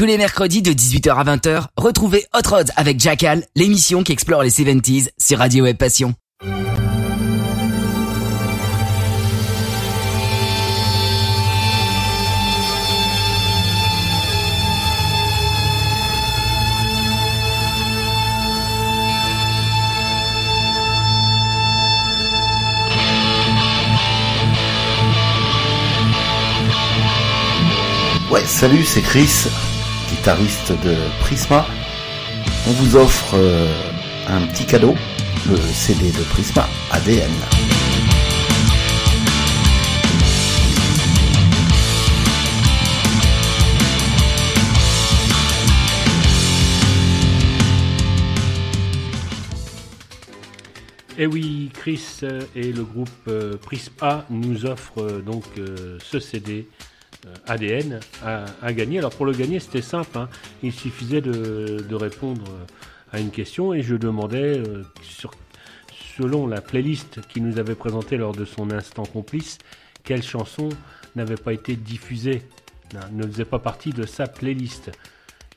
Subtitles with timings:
[0.00, 4.42] Tous les mercredis de 18h à 20h, retrouvez Hot Rods avec Jackal, l'émission qui explore
[4.42, 6.14] les 70s sur Radio Web Passion.
[28.30, 29.50] Ouais, salut, c'est Chris,
[30.20, 31.64] guitariste de Prisma.
[32.68, 33.72] On vous offre euh,
[34.28, 34.94] un petit cadeau,
[35.48, 37.30] le CD de Prisma ADN.
[51.16, 52.20] Et eh oui, Chris
[52.54, 55.44] et le groupe euh, Prisma nous offrent euh, donc
[56.02, 56.68] ce CD
[57.46, 58.98] ADN à, gagner.
[58.98, 60.16] Alors pour le gagner, c'était simple.
[60.18, 60.28] Hein.
[60.62, 62.44] Il suffisait de, répondre
[63.12, 64.84] à une question et je demandais, euh,
[66.16, 69.58] selon la playlist qu'il nous avait présentée lors de son instant complice,
[70.04, 70.68] quelle chanson
[71.16, 72.42] n'avait pas été diffusée,
[73.12, 74.90] ne faisait pas partie de sa playlist.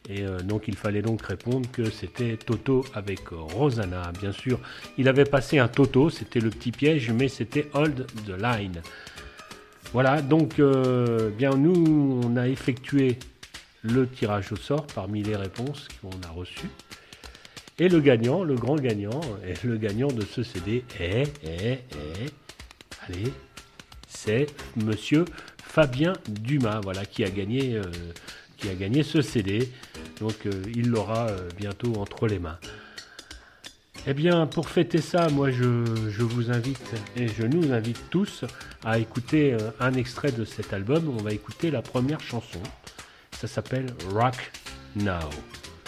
[0.09, 4.11] Et euh, donc il fallait donc répondre que c'était Toto avec Rosanna.
[4.19, 4.59] Bien sûr,
[4.97, 8.81] il avait passé un Toto, c'était le petit piège, mais c'était Hold the Line.
[9.93, 13.19] Voilà, donc euh, bien nous, on a effectué
[13.83, 16.69] le tirage au sort parmi les réponses qu'on a reçues.
[17.77, 19.21] Et le gagnant, le grand gagnant,
[19.63, 22.33] le gagnant de ce CD est, est, est,
[23.07, 23.31] allez,
[24.07, 25.25] c'est Monsieur
[25.63, 27.83] Fabien Dumas, voilà, qui a gagné, euh,
[28.57, 29.69] qui a gagné ce CD.
[30.19, 32.57] Donc euh, il l'aura bientôt entre les mains.
[34.05, 38.43] Eh bien, pour fêter ça, moi, je, vous invite et je nous invite tous
[38.83, 41.09] à écouter euh, un extrait de cet album.
[41.17, 42.59] On va écouter la première chanson.
[43.31, 44.51] Ça s'appelle Rock
[44.97, 45.29] Now.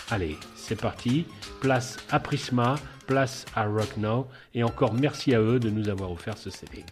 [0.09, 1.25] Allez, c'est parti.
[1.59, 4.27] Place à Prisma, place à Rock Now.
[4.53, 6.85] Et encore merci à eux de nous avoir offert ce CD.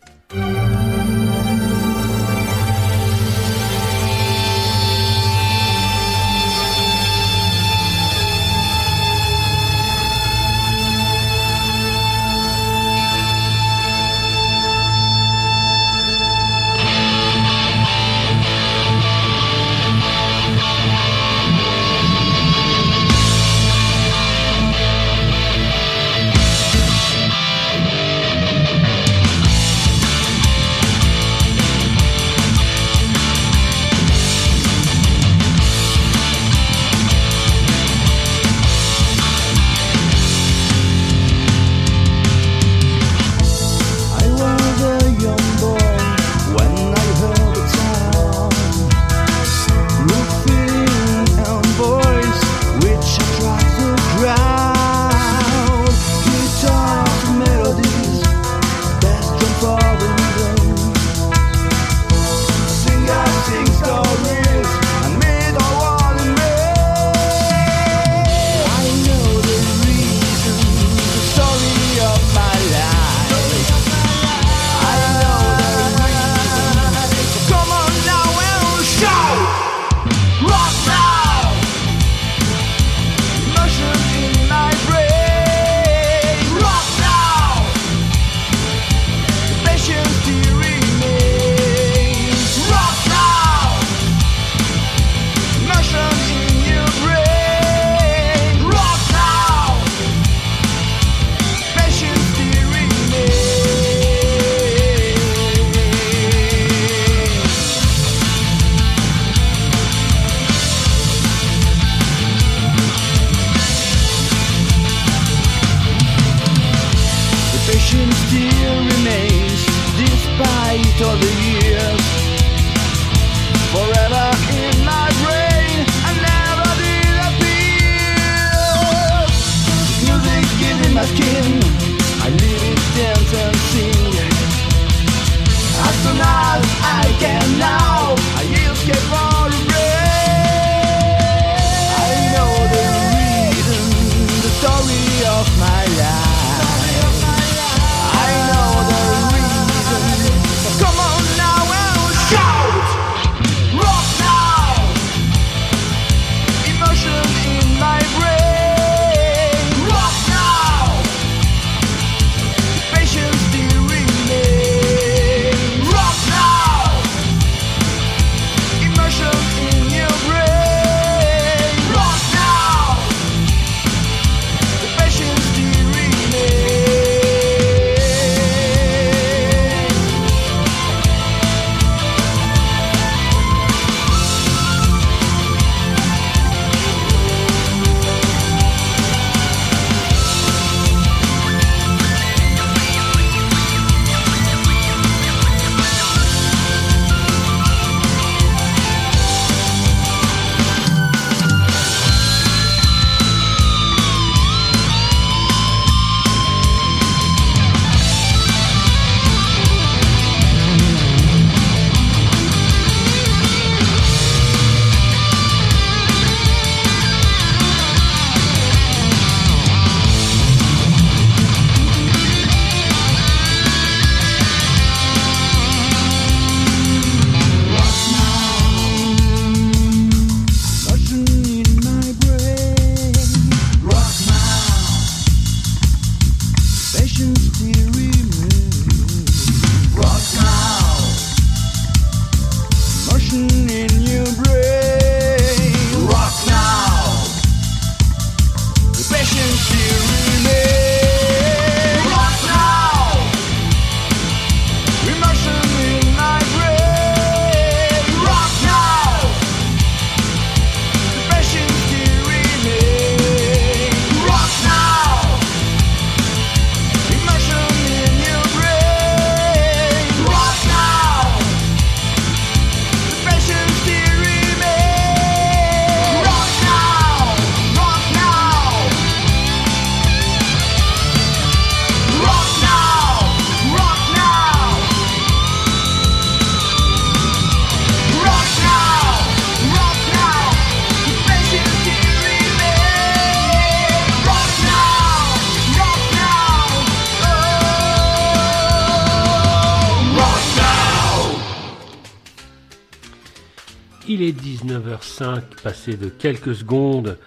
[305.91, 307.18] De quelques secondes.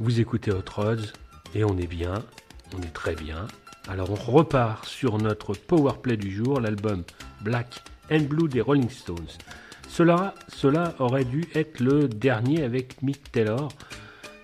[0.00, 1.12] Vous écoutez Hot Rods
[1.54, 2.24] et on est bien,
[2.74, 3.46] on est très bien.
[3.86, 7.04] Alors on repart sur notre powerplay du jour, l'album
[7.42, 9.28] Black and Blue des Rolling Stones.
[9.88, 13.68] Cela, cela aurait dû être le dernier avec Mick Taylor,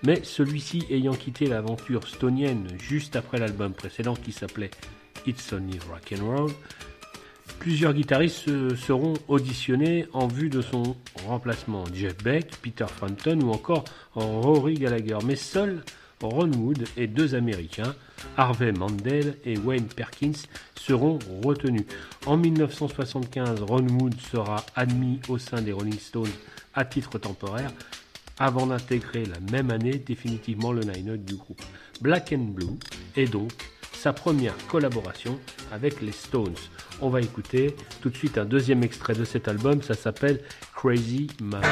[0.03, 4.71] mais celui-ci ayant quitté l'aventure stonienne juste après l'album précédent qui s'appelait
[5.25, 6.51] It's Only Rock and Roll,
[7.59, 11.83] Plusieurs guitaristes seront auditionnés en vue de son remplacement.
[11.93, 15.17] Jeff Beck, Peter Frampton ou encore Rory Gallagher.
[15.25, 15.81] Mais seuls
[16.21, 17.95] Ron Wood et deux Américains,
[18.37, 21.85] Harvey Mandel et Wayne Perkins, seront retenus.
[22.25, 26.31] En 1975, Ron Wood sera admis au sein des Rolling Stones
[26.73, 27.71] à titre temporaire
[28.37, 31.61] avant d'intégrer la même année définitivement le line-up du groupe.
[32.01, 32.77] Black and Blue
[33.15, 33.53] est donc
[34.05, 35.39] sa première collaboration
[35.71, 36.53] avec les Stones.
[37.01, 40.41] On va écouter tout de suite un deuxième extrait de cet album, ça s'appelle
[40.75, 41.63] Crazy Man.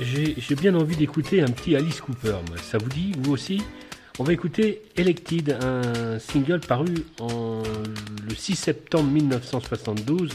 [0.00, 2.36] J'ai bien envie d'écouter un petit Alice Cooper.
[2.62, 3.62] Ça vous dit, vous aussi?
[4.18, 7.62] On va écouter Elected, un single paru en,
[8.28, 10.32] le 6 septembre 1972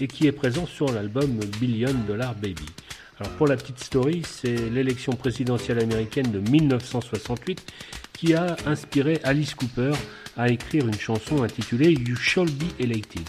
[0.00, 2.64] et qui est présent sur l'album Billion Dollar Baby.
[3.20, 7.72] Alors pour la petite story, c'est l'élection présidentielle américaine de 1968
[8.12, 9.92] qui a inspiré Alice Cooper
[10.36, 13.28] à écrire une chanson intitulée You Shall Be Elected.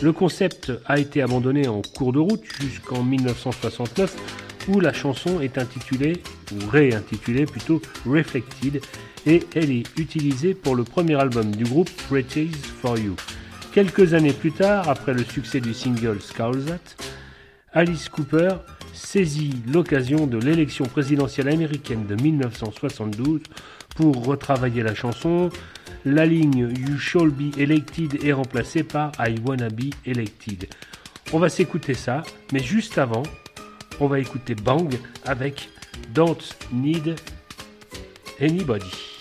[0.00, 4.16] Le concept a été abandonné en cours de route jusqu'en 1969
[4.68, 8.80] où la chanson est intitulée, ou réintitulée plutôt, Reflected,
[9.26, 13.16] et elle est utilisée pour le premier album du groupe Pretty's for You.
[13.72, 17.04] Quelques années plus tard, après le succès du single That,
[17.72, 18.50] Alice Cooper
[18.92, 23.40] saisit l'occasion de l'élection présidentielle américaine de 1972
[23.96, 25.48] pour retravailler la chanson.
[26.04, 30.68] La ligne You Shall Be Elected est remplacée par I Wanna Be Elected.
[31.32, 33.22] On va s'écouter ça, mais juste avant,
[34.00, 34.94] on va écouter Bang
[35.24, 35.68] avec
[36.14, 36.36] Don't
[36.72, 37.16] Need
[38.40, 39.11] Anybody.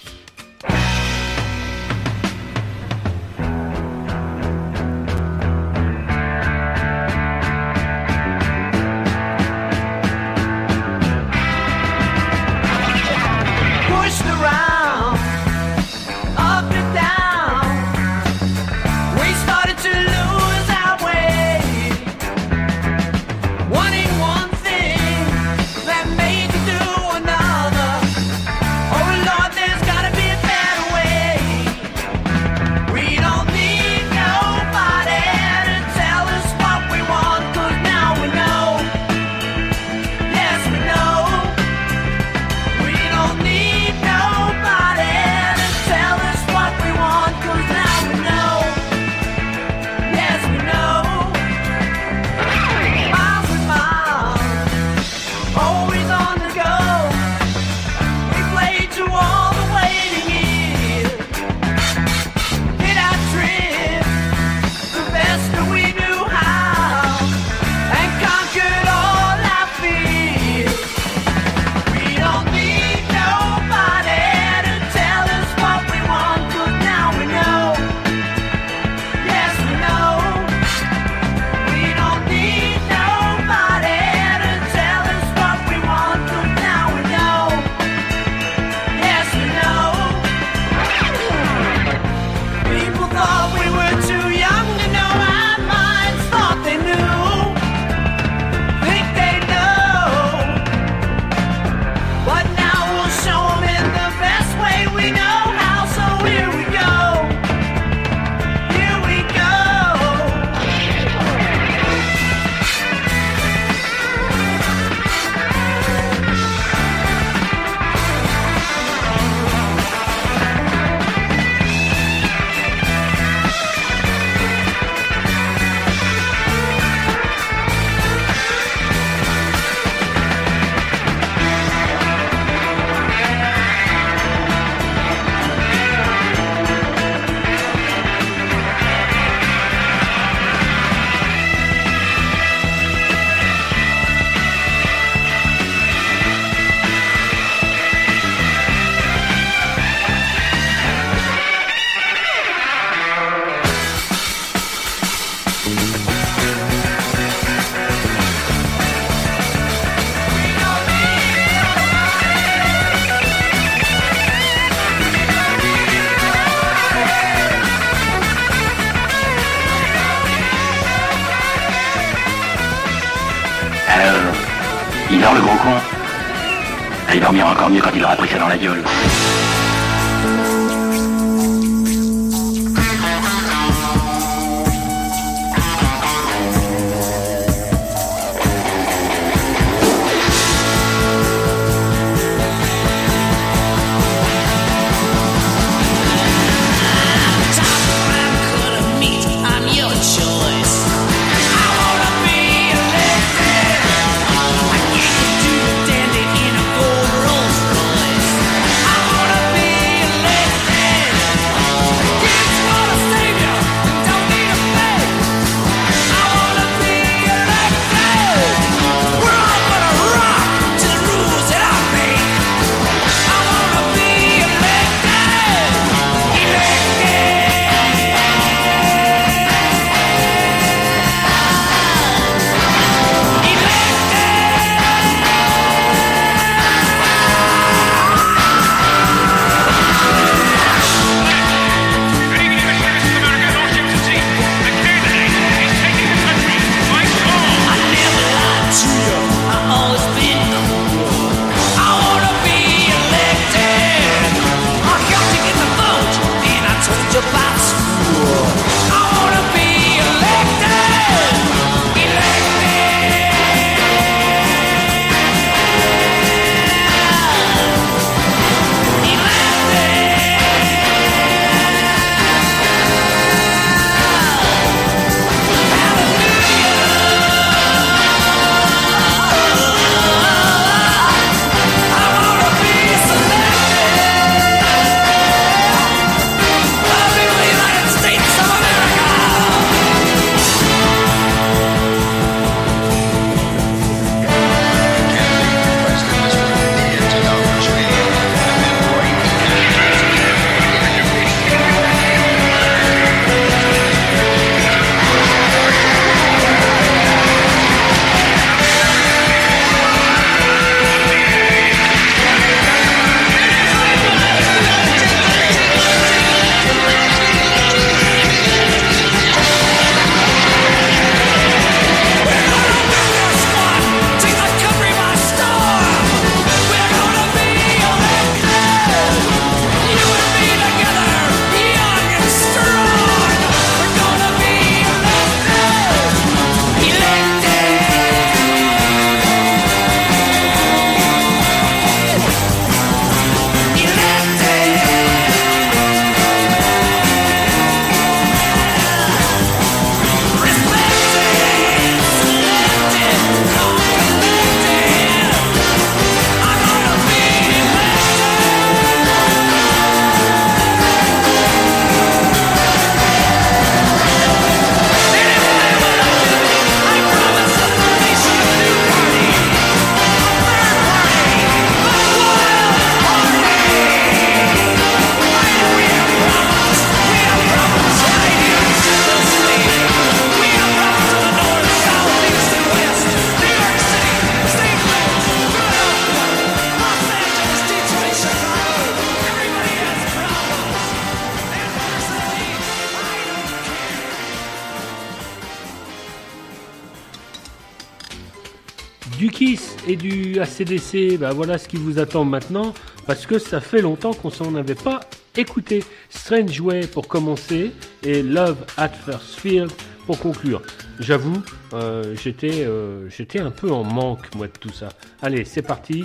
[400.59, 402.73] Du ACDC, bah voilà ce qui vous attend maintenant,
[403.07, 405.01] parce que ça fait longtemps qu'on s'en avait pas
[405.37, 405.83] écouté.
[406.09, 407.71] Strange Way pour commencer
[408.03, 409.71] et Love at First Field
[410.05, 410.61] pour conclure.
[410.99, 411.41] J'avoue,
[411.73, 414.89] euh, j'étais euh, j'étais un peu en manque moi de tout ça.
[415.21, 416.03] Allez, c'est parti.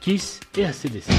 [0.00, 1.10] Kiss et ACDC.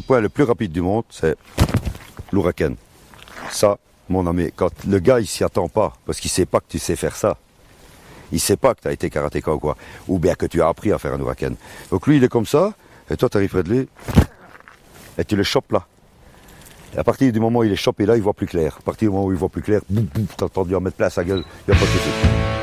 [0.00, 1.36] Coup de le plus rapide du monde, c'est
[2.32, 2.74] l'ouragan.
[3.50, 6.66] Ça, mon ami, quand le gars, il s'y attend pas, parce qu'il sait pas que
[6.68, 7.36] tu sais faire ça.
[8.32, 9.76] Il sait pas que tu as été karatéka ou quoi.
[10.06, 11.52] Ou bien que tu as appris à faire un ouragan.
[11.90, 12.74] Donc lui, il est comme ça,
[13.10, 13.88] et toi, tu arrives près de lui,
[15.16, 15.86] et tu le chopes là.
[16.94, 18.76] Et à partir du moment où il est chopé là, il voit plus clair.
[18.80, 20.96] À partir du moment où il voit plus clair, boum, boum, t'as entendu en mettre
[20.96, 22.57] plein à gueule, il n'y a pas de souci.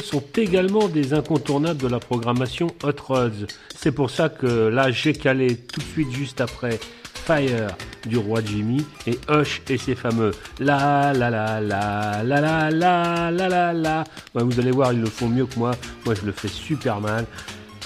[0.00, 3.46] Sont également des incontournables de la programmation Hot Rods.
[3.74, 6.78] C'est pour ça que là, j'ai calé tout de suite juste après
[7.14, 7.68] Fire
[8.06, 13.30] du roi Jimmy et Hush et ses fameux la la la la la la la
[13.30, 14.04] la la la.
[14.34, 15.72] Vous allez voir, ils le font mieux que moi.
[16.04, 17.24] Moi, je le fais super mal.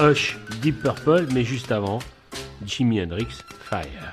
[0.00, 2.00] Hush, Deep Purple, mais juste avant,
[2.66, 3.28] Jimi Hendrix,
[3.70, 4.12] Fire.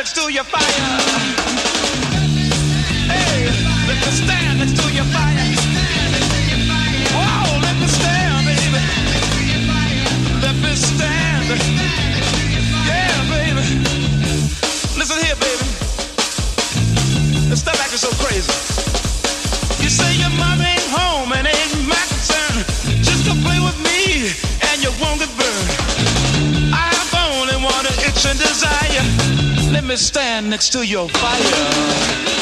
[0.00, 0.62] next to your fire.
[3.12, 3.44] Hey,
[3.86, 5.36] let me stand next to your fire.
[7.12, 8.80] Wow, let me stand, baby.
[10.40, 11.44] Let me stand.
[12.88, 13.60] Yeah, baby.
[14.96, 15.66] Listen here, baby.
[17.54, 18.48] Stop acting so crazy.
[19.84, 21.49] You say your mom ain't home and
[29.80, 32.39] Let me stand next to your fire.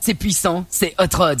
[0.00, 1.40] c'est puissant, c'est Hot Rod.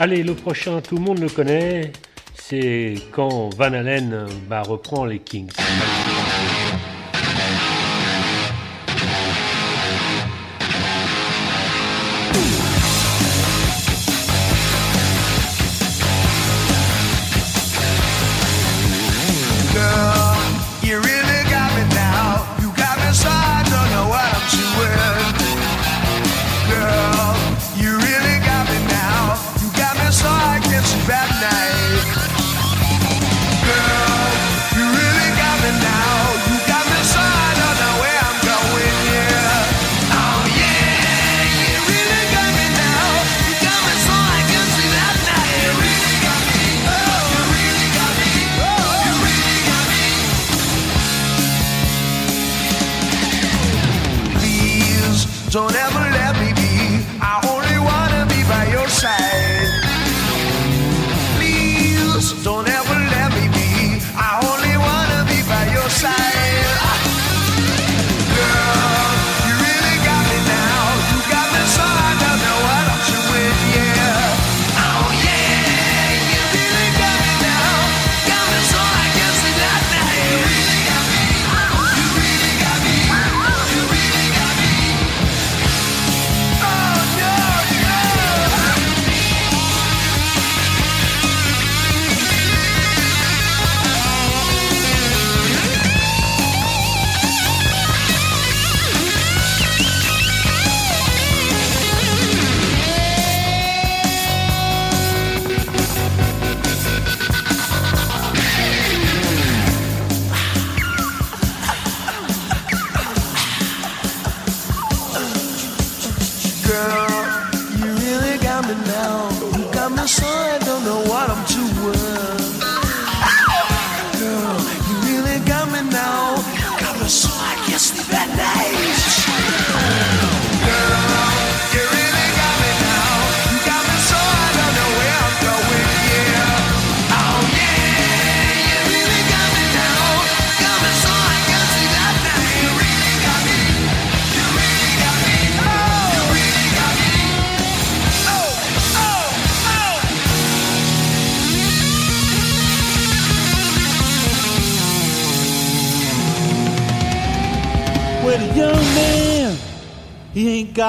[0.00, 1.90] Allez, le prochain, tout le monde le connaît,
[2.36, 5.50] c'est quand Van Halen bah, reprend les Kings.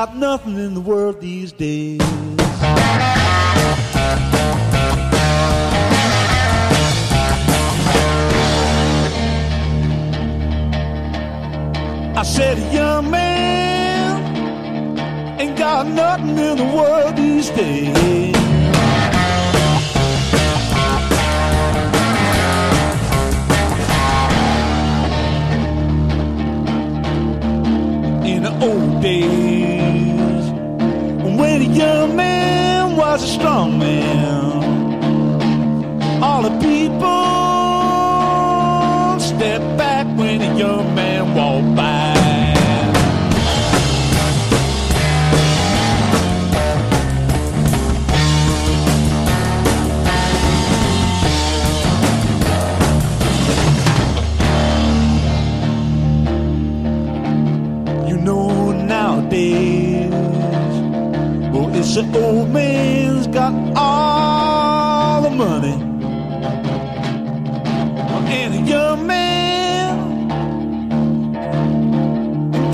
[0.05, 1.99] Got nothing in the world these days.
[12.15, 14.21] I said, young man
[15.37, 17.97] ain't got nothing in the world these days.
[28.25, 29.38] In the old days,
[33.13, 34.18] was a strong man,
[61.51, 65.73] well, it's an old man's got all the money,
[68.31, 70.27] and a young man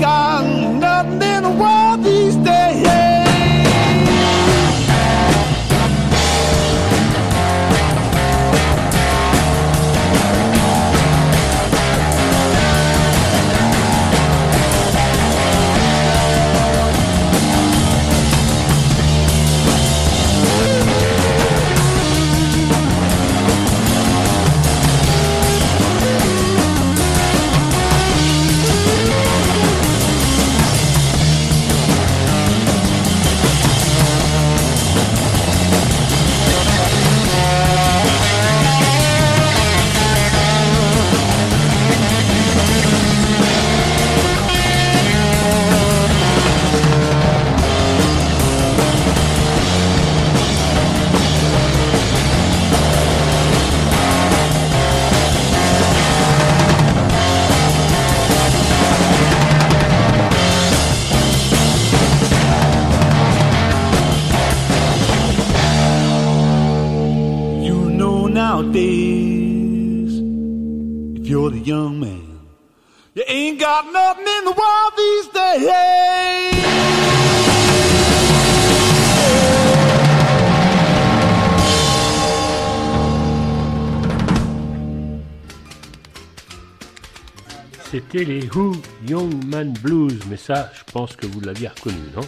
[0.00, 2.04] got nothing in the world
[88.14, 88.74] Les Who
[89.06, 92.22] Young Man Blues, mais ça, je pense que vous l'aviez reconnu, non?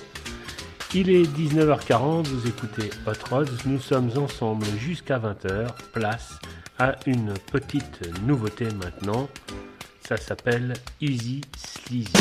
[0.94, 6.38] Il est 19h40, vous écoutez Hot Rods, nous sommes ensemble jusqu'à 20h, place
[6.78, 9.28] à une petite nouveauté maintenant,
[10.06, 12.12] ça s'appelle Easy Sleazy.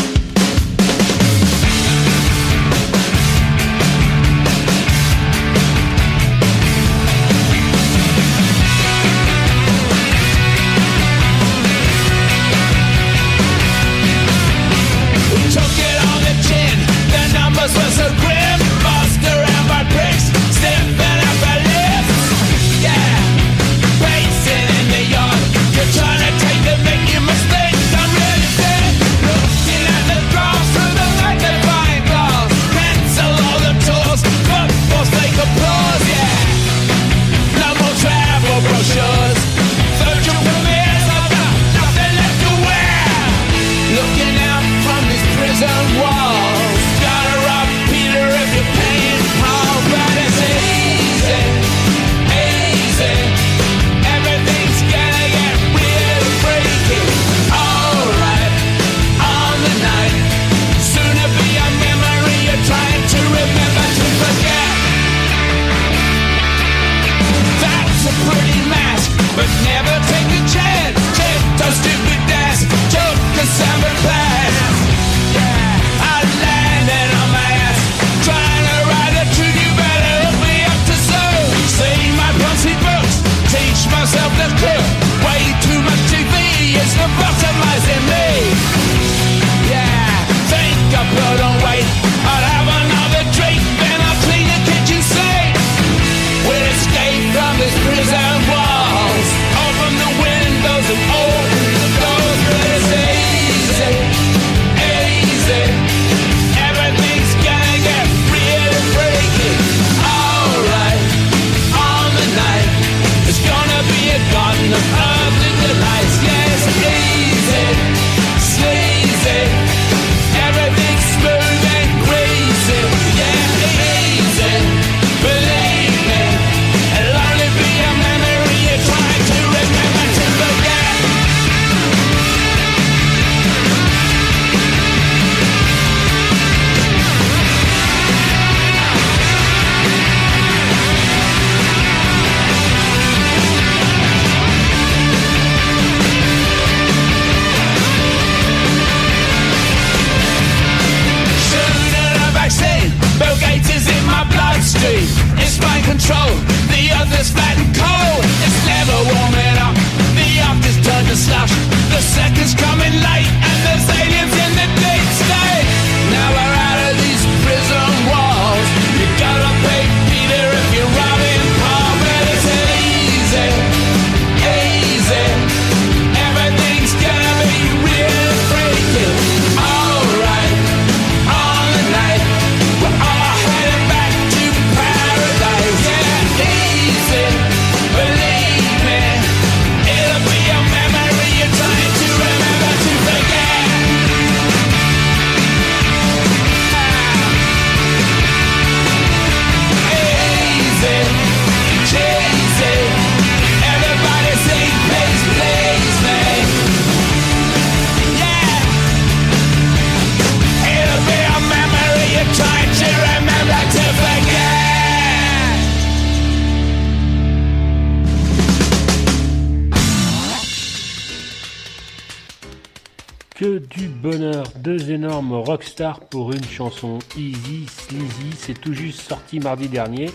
[226.09, 228.31] Pour une chanson Easy Sleazy.
[228.37, 230.09] C'est tout juste sorti mardi dernier.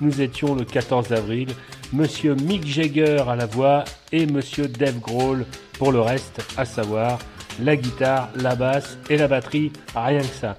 [0.00, 1.48] Nous étions le 14 avril.
[1.92, 5.46] Monsieur Mick Jagger à la voix et Monsieur Dave Grohl
[5.78, 7.18] pour le reste, à savoir
[7.60, 9.72] la guitare, la basse et la batterie.
[9.94, 10.56] Rien que ça.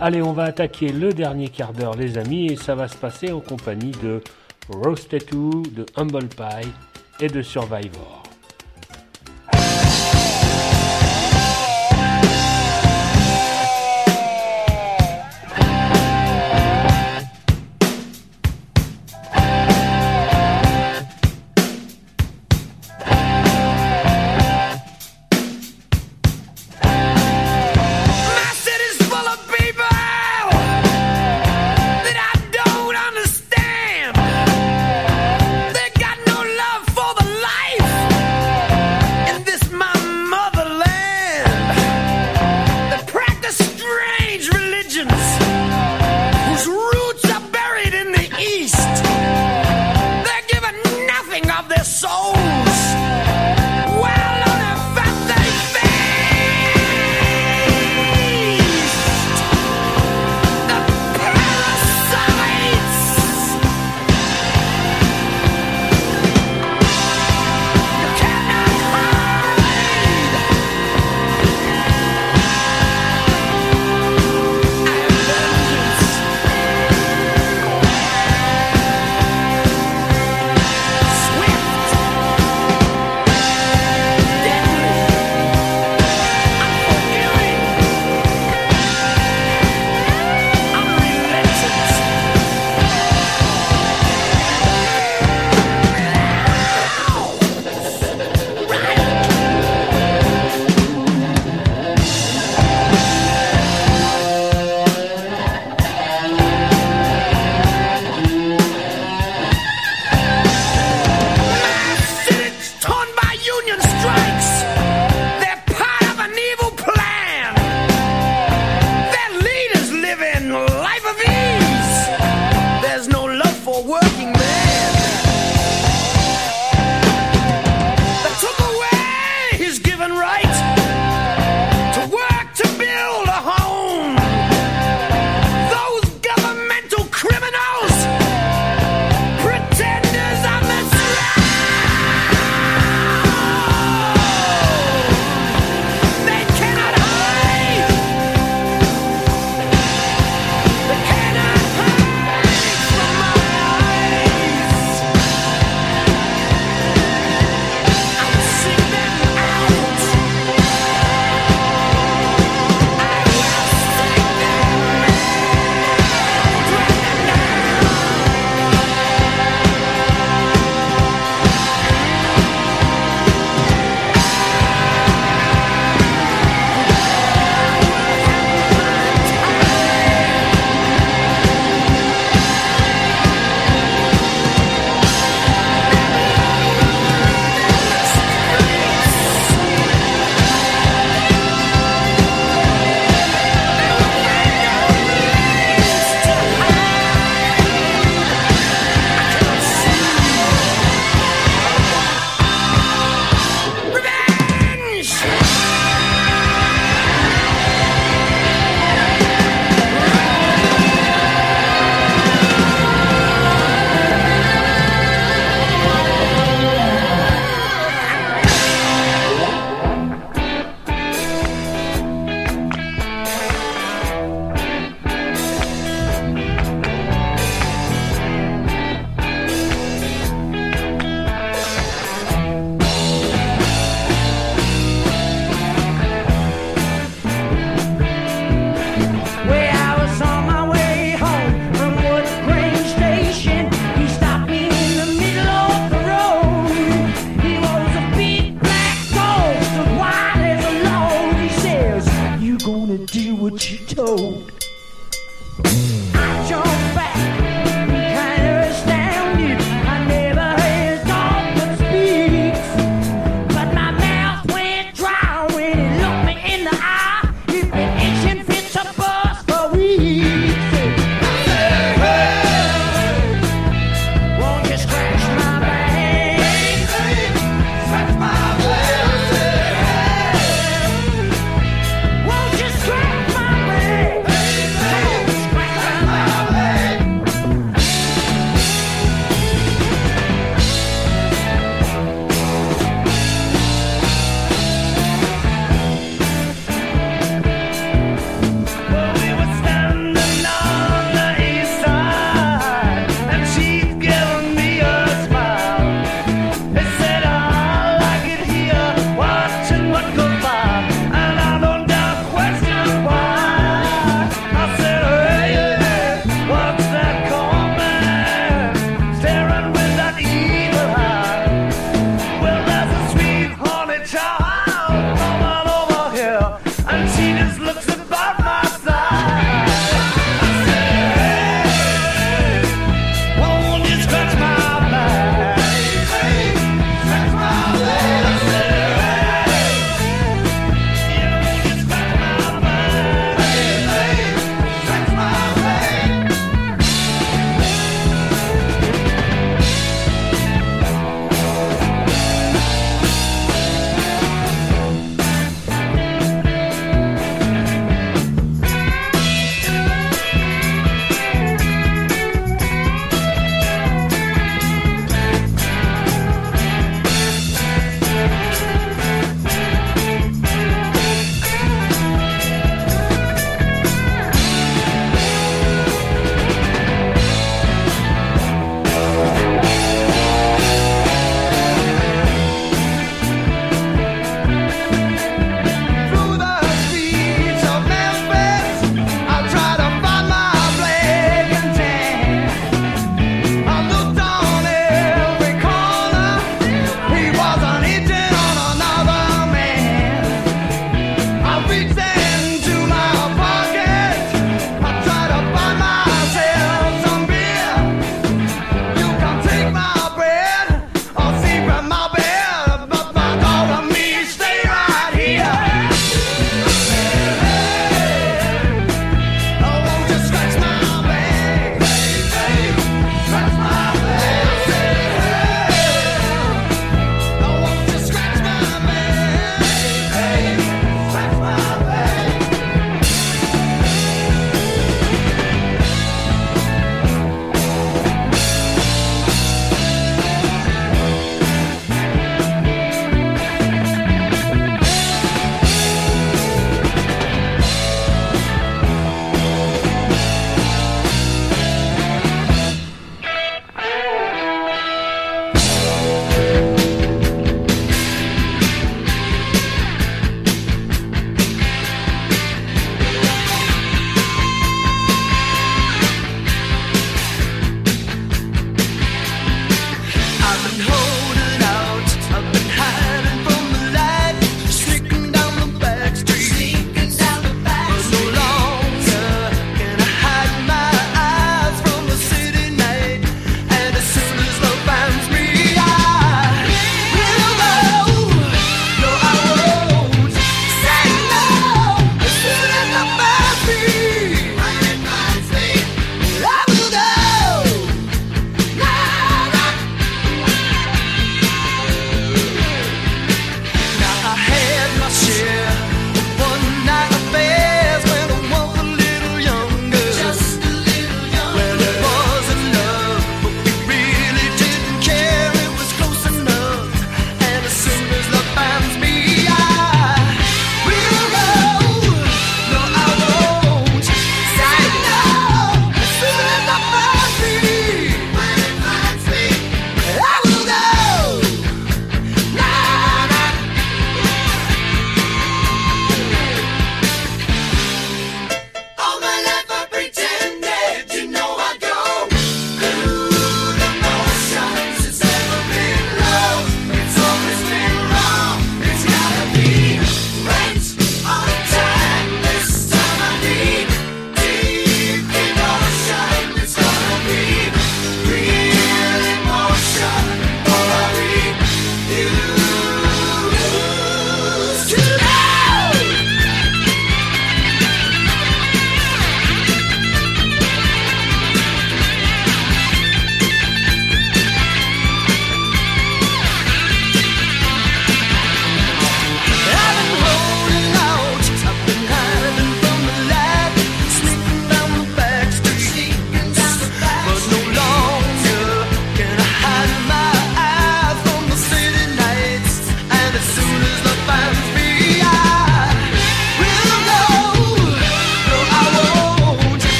[0.00, 3.30] Allez, on va attaquer le dernier quart d'heure, les amis, et ça va se passer
[3.30, 4.20] en compagnie de
[4.68, 6.68] Roast Tattoo, de Humble Pie
[7.20, 8.21] et de Survivor.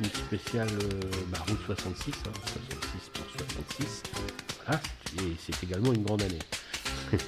[0.00, 3.24] une spéciale euh, bah, route 66, hein, 66 pour
[3.76, 4.02] 66.
[4.64, 4.80] Voilà,
[5.18, 6.38] et c'est également une grande année.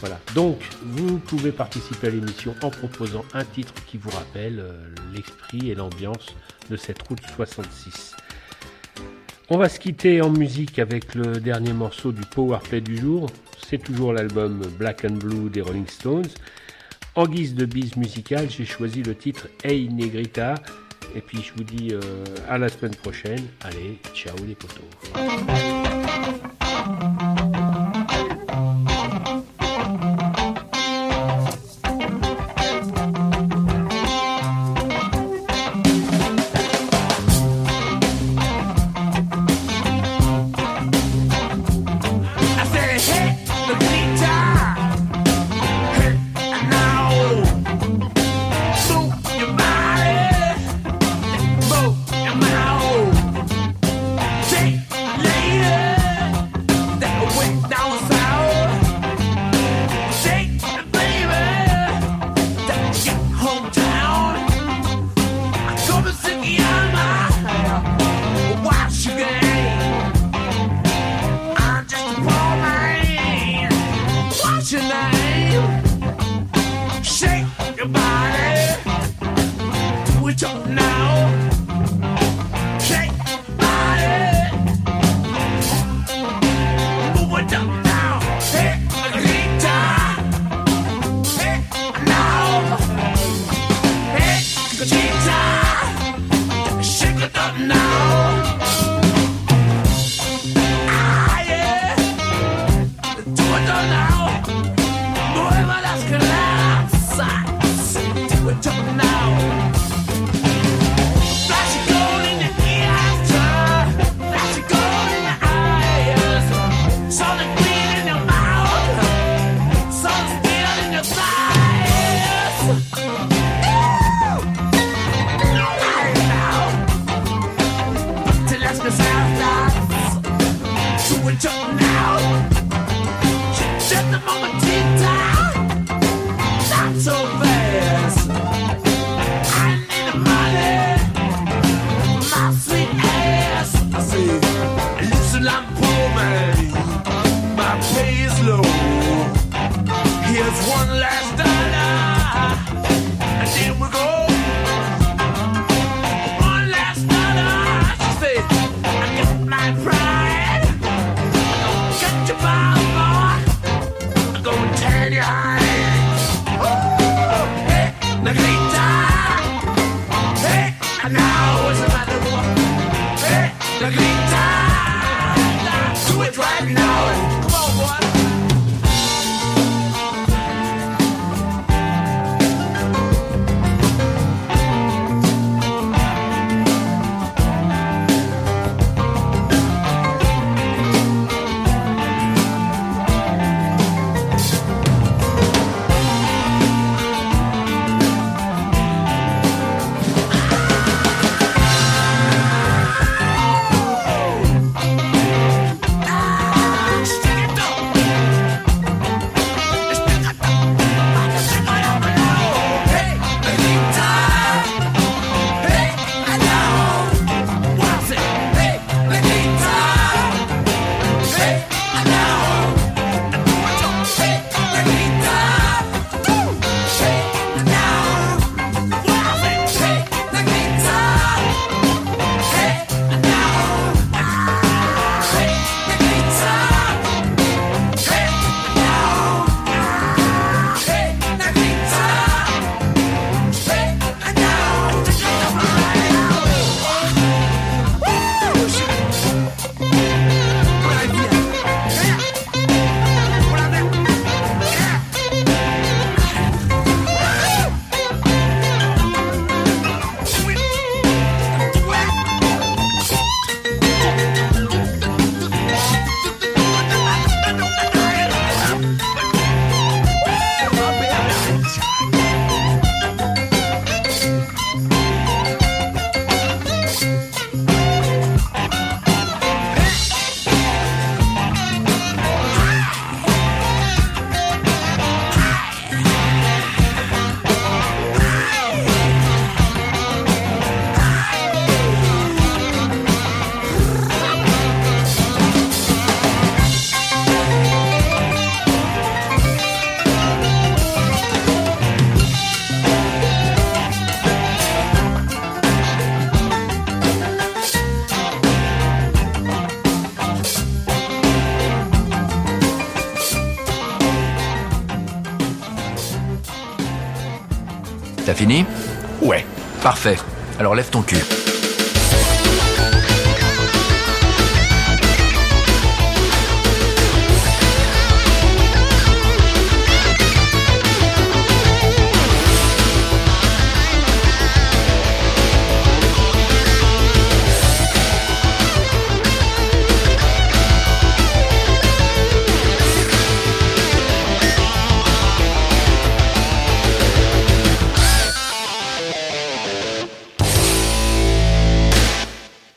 [0.00, 4.64] voilà, donc vous pouvez participer à l'émission en proposant un titre qui vous rappelle
[5.14, 6.26] l'esprit et l'ambiance
[6.70, 8.16] de cette route 66.
[9.54, 13.28] On va se quitter en musique avec le dernier morceau du Powerplay du jour.
[13.68, 16.30] C'est toujours l'album Black and Blue des Rolling Stones.
[17.16, 20.54] En guise de bise musicale, j'ai choisi le titre Hey Negrita.
[21.14, 22.00] Et puis je vous dis euh,
[22.48, 23.44] à la semaine prochaine.
[23.62, 24.88] Allez, ciao les potos.